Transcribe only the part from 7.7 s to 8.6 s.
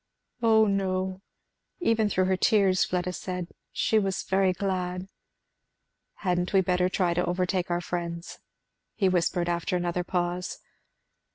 friends?"